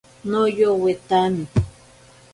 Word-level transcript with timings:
Noyowetami. 0.29 1.43